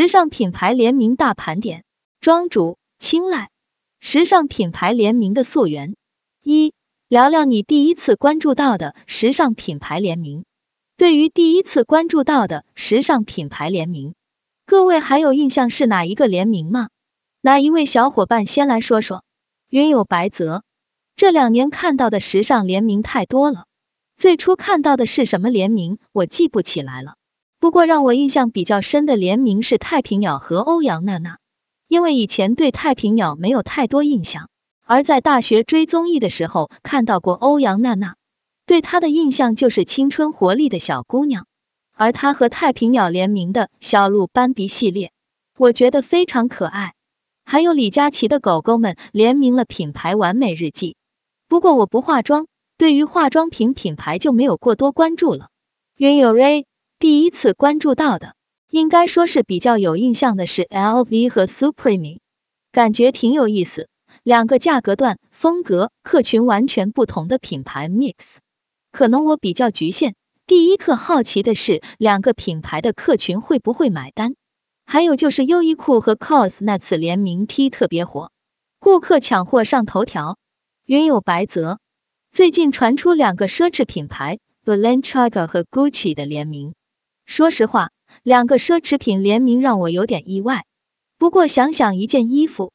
[0.00, 1.84] 时尚品牌联名大盘点，
[2.22, 3.50] 庄主青睐
[4.00, 5.94] 时尚品牌联名的溯源。
[6.42, 6.72] 一、
[7.06, 10.46] 聊聊你第一次关注到的时尚品牌联名。
[10.96, 14.14] 对于第一次关注到的时尚品牌联名，
[14.64, 16.88] 各位还有印象是哪一个联名吗？
[17.42, 19.22] 哪一位小伙伴先来说说？
[19.68, 20.64] 云有白泽，
[21.14, 23.66] 这两年看到的时尚联名太多了，
[24.16, 27.16] 最初看到的是什么联名，我记不起来了。
[27.60, 31.36] 不过让我印象比较深的联名是太平鸟和欧阳娜娜，
[31.88, 34.48] 因为以前对太平鸟没有太多印象，
[34.86, 38.16] 而在大学追综艺的时候看到过欧阳娜娜。
[38.64, 41.46] 对她的印象就是青春活力的小姑娘，
[41.94, 45.12] 而她和太平鸟联名的小鹿斑比系列，
[45.58, 46.94] 我觉得非常可爱。
[47.44, 50.96] 还有李佳琦的狗狗们联名了品牌完美日记。
[51.46, 52.46] 不过我不化妆，
[52.78, 55.48] 对于化妆品品牌就没有过多关注了。
[55.96, 56.66] 云有瑞
[57.00, 58.34] 第一次关注到的，
[58.68, 62.18] 应该说是比较有印象的是 LV 和 Supreme，
[62.72, 63.88] 感觉挺有意思，
[64.22, 68.14] 两个价格段、风格、客群完全不同的品牌 mix。
[68.92, 70.12] 可能我比较局限，
[70.46, 74.34] 第一刻好奇的是两个品牌的客群会不会买单，
[74.84, 78.30] 还有就是优衣库和 COS 那次联名 T 特别火，
[78.78, 80.36] 顾客抢货上头条。
[80.84, 81.78] 云有白泽，
[82.30, 86.74] 最近传出两个奢侈品牌 Balenciaga 和 Gucci 的联名，
[87.30, 87.92] 说实话，
[88.24, 90.64] 两个奢侈品联名让我有点意外。
[91.16, 92.72] 不过想想一件衣服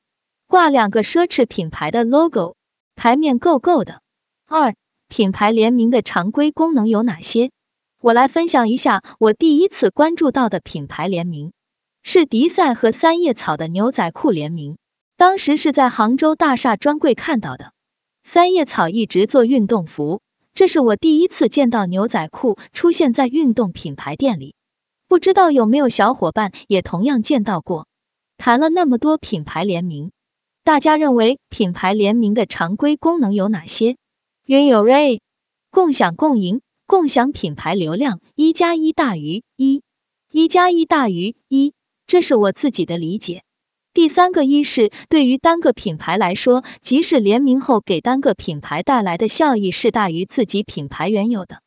[0.48, 2.56] 挂两个奢侈品牌的 logo，
[2.96, 4.02] 牌面够够的。
[4.48, 4.74] 二
[5.10, 7.52] 品牌联名的常规功能有哪些？
[8.00, 11.52] 我来分享一下我第一次关注到的品牌联名，
[12.02, 14.78] 是迪赛和三叶草的牛仔裤联名。
[15.18, 17.74] 当时是在杭州大厦专柜看到的。
[18.24, 20.22] 三叶草一直做运动服，
[20.56, 24.56] 这是我第一次见到牛仔裤出现在运动品牌店里。
[25.10, 27.88] 不知道有没有小伙伴也同样见到过？
[28.38, 30.12] 谈了那么多品牌联名，
[30.64, 33.98] 大家认为品牌联名的常规功能有哪些？
[34.46, 35.20] 云有 Ray，
[35.72, 39.84] 共享共赢，共享品牌流量，一加一大于一，
[40.32, 41.74] 一加一大于一，
[42.08, 43.44] 这是我自己的理解。
[43.96, 51.62] 第三个一是对于单个品牌来说，即使联名后给单个品牌带来的效益是大于自己品牌原有的。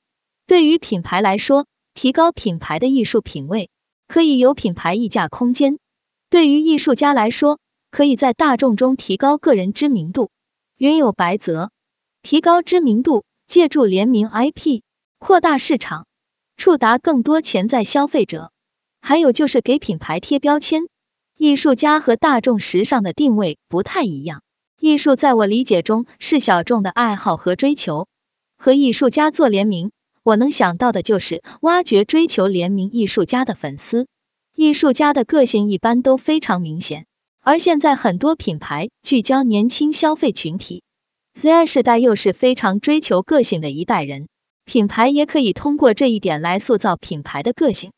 [0.46, 3.70] 对于品牌来说，提高品牌的艺术品位，
[4.08, 5.78] 可以有品牌溢价空间；
[6.28, 10.28] 对于艺术家来说，可以在大众中提高个人知名度。
[10.76, 11.70] 云有白泽。
[12.20, 14.82] 提高知名度，借助联名 IP
[15.18, 16.06] 扩大市场，
[16.58, 18.52] 触达更多潜在消费者。
[19.00, 20.88] 还有就是给品牌贴标签。
[21.38, 24.42] 艺术家和大众时尚的定位不太一样。
[24.80, 28.08] 艺术在我理解中是小众的爱好和追求。
[28.56, 29.92] 和艺术家做联名，
[30.24, 34.08] 我能想到的就是挖掘追求联名艺术家的粉丝。
[34.56, 37.06] 艺术家的个性一般都非常明显，
[37.40, 40.82] 而现在很多品牌聚焦年轻消费群体。
[41.34, 44.26] Z 世代又是非常追求个性的一代人，
[44.64, 47.92] 品牌也可以通过这一点来塑造品牌的个性。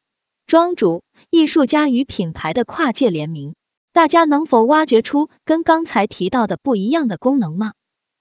[0.50, 3.55] 庄主、艺术家与品牌的跨界联名，
[3.93, 7.75] 大家能否挖掘出跟刚才提到的不一样的功能吗？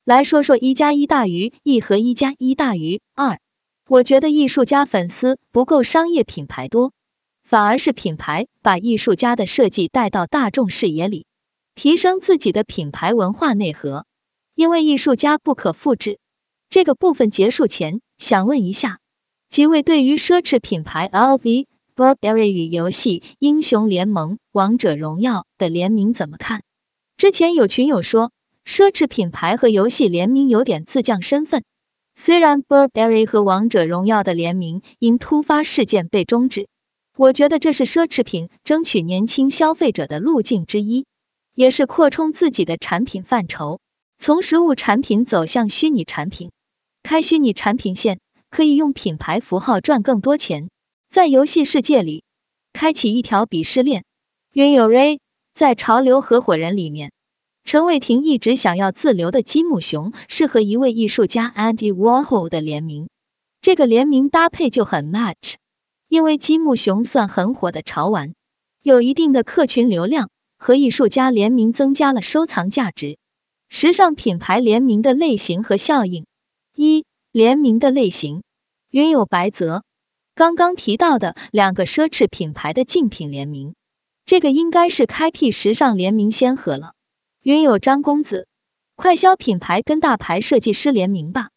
[0.06, 3.40] 来说说一加一大于一和一加一大于二。
[3.88, 6.94] 我觉得艺术家粉丝不够商业品牌多，
[7.42, 11.26] 反而是品牌把艺术家的设计带到大众视野里，
[11.74, 14.06] 提升自己的品牌文化内核。
[14.54, 16.20] 因为艺术家不可复制。
[16.70, 19.00] 这个部分结束前，想问一下
[19.50, 21.66] 几位对于奢侈品牌 LV、
[22.00, 26.64] Burberry 与游戏英雄联盟、王者荣耀的联名怎么看？
[27.18, 28.32] 之前有群友说，
[28.66, 31.66] 奢侈品牌和游戏联名有点自降身份。
[32.16, 36.70] 虽然 Burberry 和王者荣耀的联名因突发事件被终止，
[37.18, 41.06] 我觉得这是奢侈品争取年轻消费者的路径之一，
[41.54, 43.82] 也是扩充自己的产品范畴。
[44.18, 46.52] 从实物产品走向虚拟产品，
[47.04, 50.70] 开虚拟产品线，可以用品牌符号赚更多钱。
[51.10, 52.24] 在游戏世界里，
[52.72, 54.06] 开启一条鄙视链。
[54.54, 55.18] 云有 Ray
[55.56, 57.12] 在潮流合伙人里面，
[57.64, 63.10] 陈伟霆一直想要自留的积木熊，是和一位艺术家 Andy Warhol 的联名，
[63.60, 65.56] 这个联名搭配就很 match，
[66.08, 68.36] 因为积木熊算很火的潮玩，
[68.84, 70.30] 有一定的客群流量，
[70.60, 73.18] 和艺术家联名增加了收藏价值。
[73.68, 76.28] 时尚品牌联名的类型和效应：
[76.76, 78.44] 一、联名的类型，
[78.92, 79.84] 云有白泽
[80.40, 83.76] 刚刚提到的两个奢侈品牌的竞品联名，
[84.24, 86.94] 这个应该是开辟时尚联名先河了。
[87.44, 88.48] 云有张公子，
[88.96, 91.50] 快消品牌跟大牌设计师联名吧，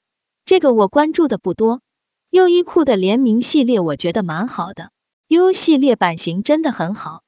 [0.45, 1.81] 这个我关注的不多。
[2.31, 4.91] 优衣库的联名系列我觉得蛮好的，
[5.29, 7.23] 优系列版型真的很好。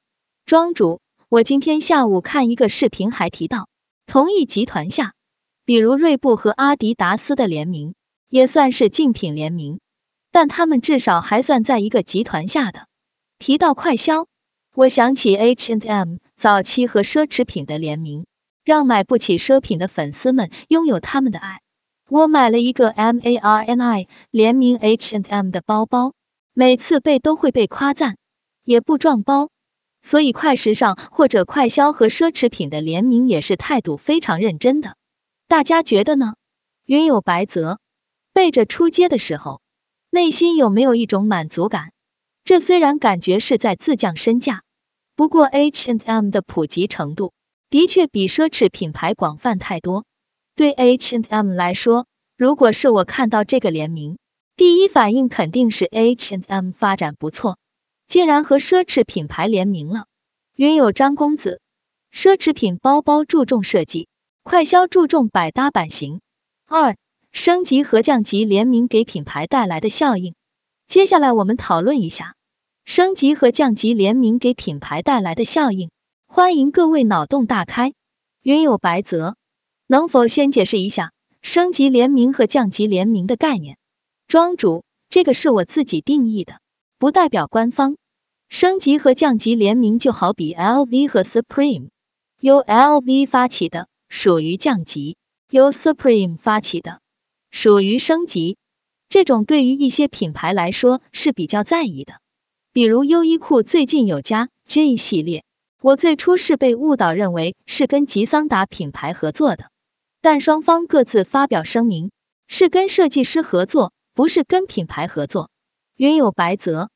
[0.45, 0.99] 庄主，
[1.29, 3.69] 我今天下午看一个视频，还提到
[4.07, 5.13] 同一集团下，
[5.63, 7.95] 比如锐步和阿迪达斯的联名，
[8.27, 9.79] 也算是竞品联名，
[10.35, 12.87] 但他们至少还算在一个集团下的。
[13.39, 14.27] 提到快销，
[14.73, 18.25] 我想起 H and M 早期和奢侈品的联名，
[18.65, 21.61] 让买不起奢品的粉丝们拥有他们的爱。
[22.09, 26.11] 我买了一个 Marni 联名 H and M 的包包，
[26.53, 28.17] 每次背都会被夸赞，
[28.65, 29.47] 也不撞包。
[30.01, 34.97] 所以快时尚或者快销和奢侈品的联名也是态度非常认真的。
[35.47, 36.33] 大家觉得呢？
[36.83, 37.79] 云有白泽
[38.33, 39.61] 背着出街的时候，
[40.15, 41.91] 内心有没有一种满足感？
[42.45, 44.63] 这虽然感觉是在自降身价，
[45.13, 47.33] 不过 H and M 的普及程度
[47.69, 50.05] 的确比奢侈品牌广泛太多。
[50.55, 52.07] 对 H and M 来说，
[52.37, 54.17] 如果是我看到这个联名，
[54.55, 57.57] 第一反应肯定是 H and M 发展不错，
[58.07, 60.05] 竟然和奢侈品牌联名了。
[60.55, 61.59] 云有张公子，
[62.13, 64.07] 奢侈品包包注重设计，
[64.43, 66.21] 快销注重百搭版型。
[66.67, 66.95] 二、
[67.35, 70.35] 升级和降级联名给品牌带来的效应。
[70.87, 72.37] 接下来我们讨论一下
[72.85, 75.91] 升级和降级联名给品牌带来的效应。
[76.27, 77.93] 欢迎各位脑洞大开。
[78.41, 79.35] 云有白泽。
[79.85, 81.11] 能否先解释一下
[81.41, 83.77] 升级联名和降级联名的概念？
[84.29, 86.61] 庄主，这个是我自己定义的，
[86.97, 87.97] 不代表官方。
[88.47, 91.89] 升级和降级联名就好比 LV 和 Supreme，
[92.39, 95.17] 由 LV 发起的属于降级，
[95.49, 97.01] 由 Supreme 发起的
[97.55, 98.57] 属于升级。
[99.07, 102.15] 这种对于一些品牌来说是比较在意的，
[102.73, 105.45] 比如优衣库最近有家 J 系列，
[105.81, 109.71] 我最初是被误导认为是跟吉桑达品牌合作的。
[110.19, 112.11] 但双方各自发表声明，
[112.49, 115.49] 是跟设计师合作，不是跟品牌合作。
[115.95, 116.89] 云有白泽，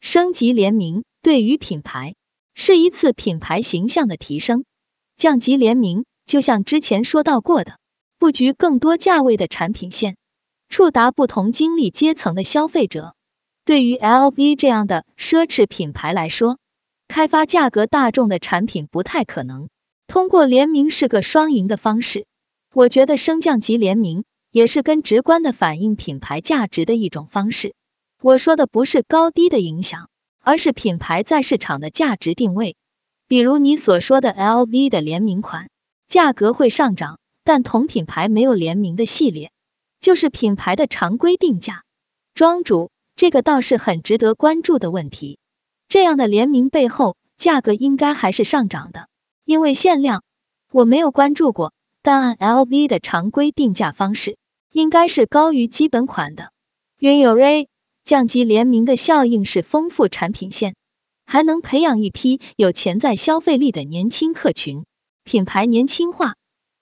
[0.00, 2.14] 升级联名对于品牌
[2.54, 4.64] 是一次品牌形象的提升，
[5.16, 7.80] 降级联名就像之前说到过的，
[8.18, 10.16] 布局更多价位的产品线，
[10.68, 13.14] 触达不同经历阶层的消费者。
[13.64, 16.58] 对于 LV 这样的奢侈品牌来说，
[17.08, 19.68] 开发价格大众的产品不太可能，
[20.06, 22.26] 通过联名是个双赢的方式。
[22.72, 27.74] 我觉得升降级联名也是跟直观的反映品牌价值的一种方式。
[28.20, 30.08] 我说的不是高低的影响，
[30.40, 32.76] 而是品牌在市场的价值定位。
[33.28, 35.70] 比如你所说的 LV 的联名款，
[36.06, 39.52] 价格会上涨，但同品牌没有联名的系列，
[40.00, 41.84] 就是品牌的常规定价。
[42.34, 45.38] 庄主，这个倒是很值得关注的问题。
[45.88, 49.08] 这样的联名背后，价格应该还是上涨的，
[49.44, 50.24] 因为限量。
[50.72, 51.72] 我没有关注过。
[52.02, 54.36] 但按 LV 的常规定价方式，
[54.70, 56.50] 应该是高于基本款的。
[56.98, 57.68] 云有 Ray
[58.04, 60.74] 降级联名的效应是丰富产品线，
[61.24, 64.84] 还能培养一批有潜在消费力的年轻客群，
[65.24, 66.34] 品牌年轻化。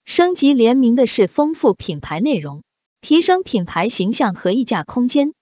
[0.05, 2.63] 升级联名的是丰富品牌内容，
[3.01, 5.33] 提升品牌形象和溢价空间。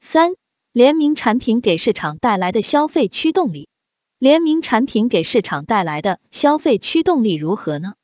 [0.00, 0.34] 三、
[0.72, 3.68] 联名产品给市场带来的消费驱动力。
[4.18, 7.94] 联名产品给市场带来的消费驱动力如何呢？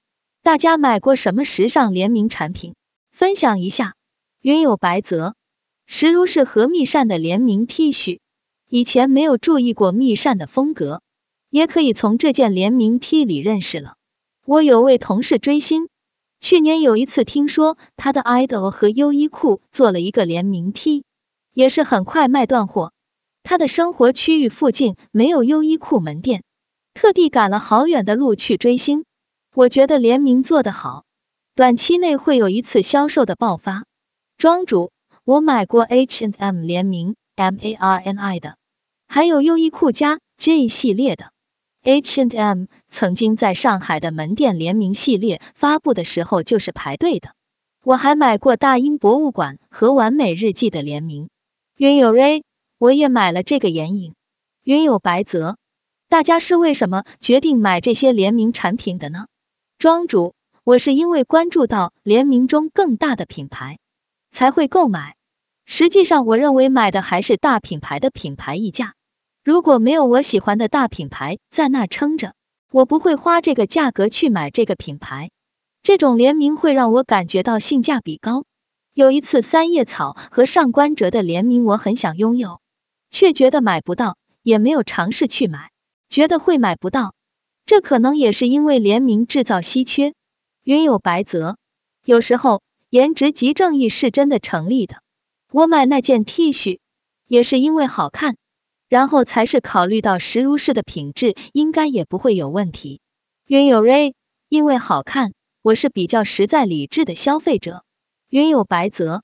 [0.42, 2.74] 大家买过什么时尚联名产品？
[3.10, 3.94] 分享一下。
[4.40, 5.34] 云有白泽，
[5.86, 8.20] 石如是和密扇的联名 T 恤，
[8.68, 11.02] 以前没有注意过密扇的风格，
[11.50, 13.96] 也可以从这件联名 T 里认识了。
[14.44, 15.88] 我有位同事追星，
[16.44, 21.02] 去年有一次听说他的 idol 和优衣库做了一个联名 T，
[21.54, 22.92] 也是很快卖断货。
[23.42, 26.42] 他的生活区域附近没有优衣库门店，
[26.92, 29.06] 特地赶了好远的路去追星。
[29.54, 31.04] 我觉得联名做得好，
[31.54, 33.86] 短期内会有一次销售的爆发。
[34.36, 34.92] 庄主，
[35.24, 38.58] 我买过 H and M 联名 Marni 的，
[39.08, 41.32] 还有优衣库加 J 系列的。
[41.86, 47.34] H&M 曾经在上海的门店联名系列发布的时候就是排队的。
[47.82, 51.28] 我还买过大英博物馆和完美日记的联名。
[51.76, 52.42] 云有 Ray，
[52.78, 54.14] 我也买了这个眼影。
[54.62, 55.58] 云有白泽，
[56.08, 59.26] 大家是为什么决定买这些联名产品的呢？
[59.76, 63.78] 庄主，我是因为关注到联名中更大的品牌
[64.30, 65.16] 才会购买。
[65.66, 68.94] 实际上，我认为买的还是大品牌的品牌溢价。
[69.44, 72.32] 如果没有我喜欢的大品牌在那撑着，
[72.72, 75.30] 我不会花这个价格去买这个品牌。
[75.82, 78.46] 这种联名会让我感觉到性价比高。
[78.94, 82.62] 有一次三叶草和上官哲的联名，我很想拥有，
[83.10, 85.72] 却觉得买不到，也没有尝试去买，
[86.08, 87.14] 觉得会买不到。
[87.66, 90.14] 这可能也是因为联名制造稀缺。
[90.62, 91.58] 云有白泽，
[92.02, 95.02] 有时候颜值即正义是真的成立的。
[95.52, 96.78] 我买那件 T 恤
[97.28, 98.38] 也是因为好看，
[98.88, 103.00] 然后才是考虑到石如是的品质，应该也不会有问题。
[103.46, 104.14] 云有 Ray，
[104.48, 107.84] 因为好看，我是比较实在理智的消费者。
[108.28, 109.22] 云有白泽，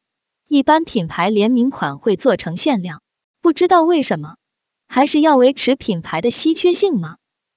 [0.49, 3.03] 一般品牌联名款会做成限量，
[3.41, 4.37] 不知道为什么，
[4.89, 7.17] 还是要维持品牌的稀缺性吗？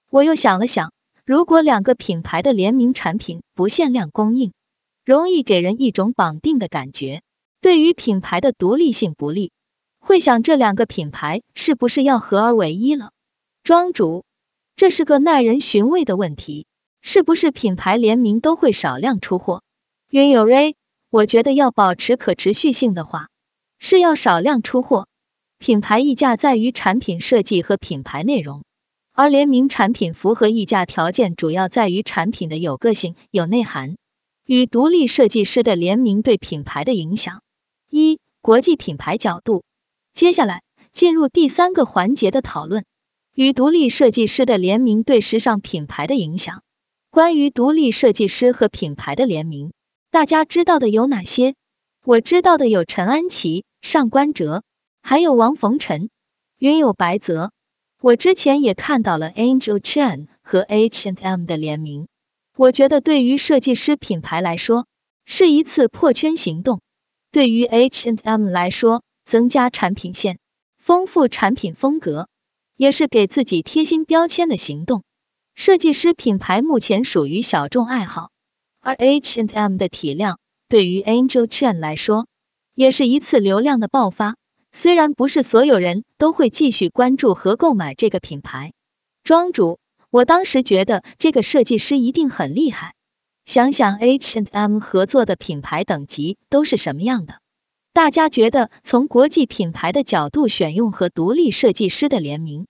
[0.09, 0.93] 我又想了想，
[1.25, 4.53] 如果两个品牌的联名产品不限量供应，
[5.03, 7.23] 容易给人一种绑定的感觉，
[7.61, 9.51] 对于品牌的独立性不利。
[10.05, 13.11] 会想这两个品牌是不是要合而为一了？
[13.63, 14.25] 庄主，
[14.75, 16.67] 这是个耐人寻味的问题，
[17.01, 19.63] 是不是品牌联名都会少量出货？
[20.09, 20.75] 云有 Ray，
[21.09, 23.29] 我觉得要保持可持续性的话，
[23.79, 25.07] 是要少量出货。
[25.57, 28.65] 品牌溢价在于产品设计和品牌内容，
[29.13, 33.95] 而联名产品符合溢价条件主要在于产品的有个性、有内涵。
[34.45, 37.41] 与独立设计师的联名对品牌的影响。
[37.89, 39.63] 一、国际品牌角度。
[40.13, 42.85] 接下来进入第三个环节的讨论，
[43.33, 46.61] 与独立设计师的联名对时尚品牌的影响。
[47.09, 49.73] 关于独立设计师和品牌的联名，
[50.11, 51.55] 大家知道的有哪些？
[52.05, 54.61] 我知道的有陈安琪、上官哲，
[55.01, 56.11] 还有王逢辰、
[56.59, 57.51] 云有白泽。
[57.99, 62.07] 我之前也看到了 Angel Chen 和 H and M 的联名，
[62.55, 64.85] 我觉得对于设计师品牌来说
[65.25, 66.81] 是一次破圈行动，
[67.31, 69.01] 对于 H and M 来说。
[69.25, 70.39] 增加产品线，
[70.77, 72.27] 丰富产品风格，
[72.75, 75.03] 也是给自己贴心标签的行动。
[75.55, 78.31] 设计师品牌目前属于小众爱好，
[78.81, 82.27] 而 H and M 的体量对于 Angel Chen 来说，
[82.73, 84.35] 也是一次流量的爆发。
[84.71, 88.73] 虽然不是所有人都会继续关注和购买这个品牌，
[89.23, 89.77] 庄主，
[90.09, 92.95] 我当时觉得这个设计师一定很厉害。
[93.45, 97.42] 想想 H and M 合作的品牌等级都是什么样的？
[97.93, 102.65] 大家觉得从国际品牌的角度选用和独立设计师的联名，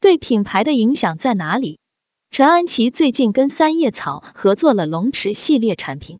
[0.00, 1.78] 对品牌的影响在哪里？
[2.30, 6.18] 陈安琪最近跟三叶草合作了龙池系列产品，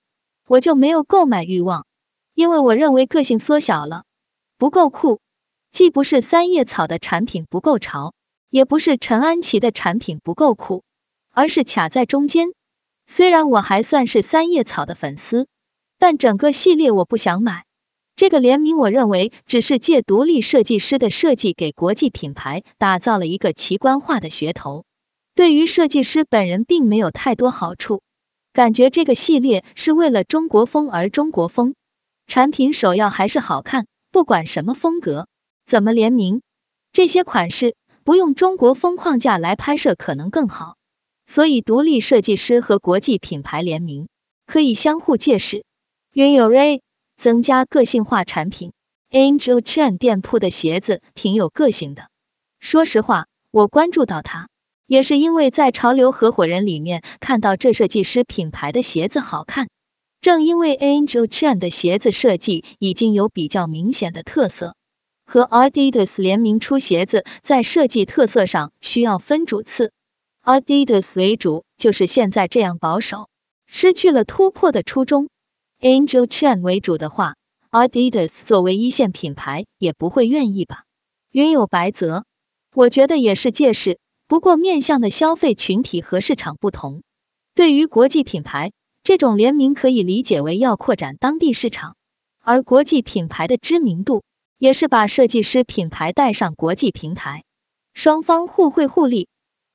[0.48, 1.84] 我就没有购买欲望，
[2.32, 4.04] 因为我认为个性缩小了，
[4.56, 5.20] 不够酷，
[5.70, 8.14] 既不是三叶草的产品不够潮，
[8.48, 10.82] 也不是陈安琪的产品不够酷，
[11.30, 12.54] 而是卡在中间。
[13.06, 15.46] 虽然我还算是三叶草的粉丝，
[15.98, 17.65] 但整个系列我不想买。
[18.16, 24.86] 这个联名，我认为只是借独立设计师的设计，给国际品牌打造了一个奇观化的噱头，
[25.34, 28.00] 对于设计师本人并没有太多好处。
[28.54, 31.74] 感觉这个系列是为了中国风而中国风，
[32.26, 35.28] 产品首要还是好看，不管什么风格，
[35.66, 36.40] 怎么联名，
[36.92, 40.76] 这些款式不用中国风框架来拍摄可能更好。
[41.26, 44.08] 所以，独立设计师和国际品牌联名
[44.46, 45.66] 可以相互借势。
[46.14, 46.80] 云有 Ray。
[47.16, 48.72] 增加个性化产品
[49.10, 52.08] ，Angel Chen 店铺的鞋子挺有个性的。
[52.60, 54.48] 说实话，我关注到它，
[54.86, 59.68] 也是因为在潮流合伙人里面看到这设计师品牌的鞋子好看。
[60.20, 64.74] 正因为 Angel Chen 的鞋子设计已经有比较明显的特色，
[65.24, 69.92] 和 Adidas 联名出鞋子，在设计特色上需要分主次
[70.42, 73.28] ，Adidas 为主就是现在这样保守，
[73.66, 75.28] 失去了突破的初衷。
[75.80, 77.36] Angel Chen 为主的话
[77.70, 80.84] ，Adidas 作为一线品牌也不会愿意吧？
[81.30, 82.24] 云有白泽，
[82.74, 87.02] 我觉得也是借势，不过面向的消费群体和市场不同。
[87.54, 91.94] 对于国际品牌，这种联名可以理解为要扩展当地市场，
[92.40, 94.24] 而国际品牌的知名度
[94.56, 97.44] 也是把设计师品牌带上国际平台，
[97.92, 99.28] 双方互惠互利，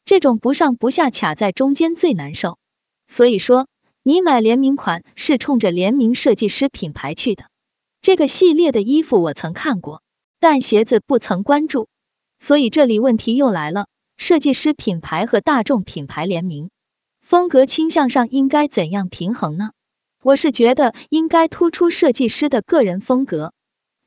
[0.03, 2.58] 这种不上不下卡在中间最难受。
[3.05, 3.67] 所以说。
[4.03, 7.46] 你买联名款是冲着联名设计师品牌去的。
[8.01, 10.01] 这个系列的衣服我曾看过，
[10.39, 11.88] 但鞋子不曾关注。
[12.39, 13.86] 所以这里问题又来了：
[14.17, 16.72] 设计师品牌和大众品牌联名，
[17.22, 19.70] 风格倾向上应该怎样平衡呢？
[20.24, 23.53] 我是觉得应该突出设计师的个人风格，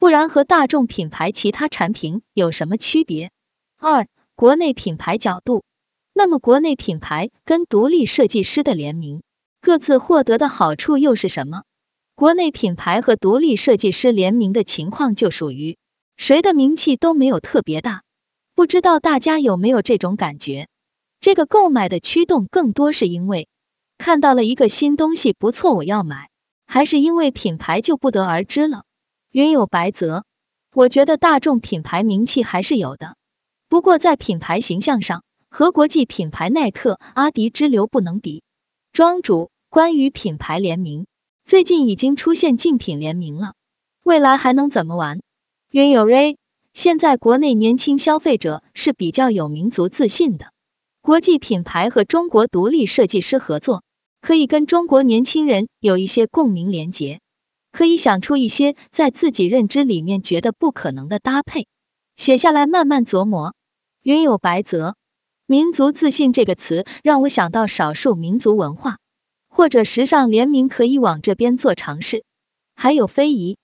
[0.01, 3.31] 不然和大众品牌其他产品有什么区别？
[3.79, 5.63] 二、国内品牌角度，
[6.13, 9.23] 那么国内品牌跟独立设计师的联名。
[9.65, 11.63] 各自获得的好处又是什么？
[12.15, 15.79] 国内品牌和独立设计师联名的情况就属于
[16.19, 18.03] 谁的名气都没有特别大，
[18.55, 20.69] 不知道大家有没有这种感觉？
[21.19, 23.49] 这个购买的驱动更多是因为
[23.97, 26.29] 看到了一个新东西不错我要买，
[26.67, 28.85] 还是因为品牌就不得而知了。
[29.31, 30.27] 云有白泽，
[30.75, 33.17] 我觉得大众品牌名气还是有的，
[33.71, 38.43] 不过在品牌形象上和国际品牌耐克、阿迪之流不能比。
[38.93, 39.51] 庄主。
[39.75, 41.05] 关于品牌联名，
[41.45, 43.55] 最近已经出现竞品联名了，
[44.05, 45.21] 未来还能怎么玩？
[45.69, 46.37] 云有 Ray，
[46.73, 50.53] 现在国内年轻消费者是比较有民族自信的，
[51.03, 53.83] 国际品牌和中国独立设计师合作，
[54.21, 57.19] 可以跟中国年轻人有一些共鸣连结，
[57.73, 61.67] 可以想出一些在自己认知里面觉得不可能的搭配，
[62.15, 63.57] 写下来慢慢琢磨。
[64.05, 64.95] 云有白泽，
[65.47, 68.99] 民族自信这个词让我想到少数民族文化
[69.57, 72.25] 或者时尚联名可以往这边做尝试，
[72.75, 73.57] 还有非遗。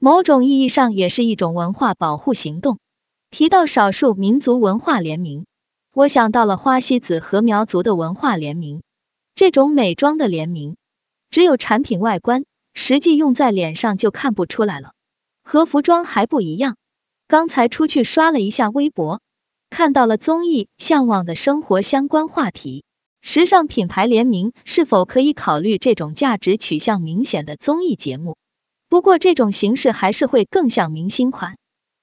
[0.00, 2.80] 某种意义上也是一种文化保护行动。
[3.30, 5.46] 提到少数民族文化联名，
[5.92, 8.82] 我想到了花西子和苗族的文化联名。
[9.36, 10.76] 这种美妆的联名，
[11.30, 14.94] 只有产品外观，实际用在脸上就看不出来了。
[15.44, 16.76] 和服装还不一样。
[17.28, 19.20] 刚才出去刷了一下微博，
[19.70, 22.82] 看到了综艺《向往的生活》相关话题，
[23.28, 28.36] 时尚品牌联名是否可以考虑这种价值取向明显的综艺节目？
[28.88, 31.56] 不过这种形式还是会更像明星款。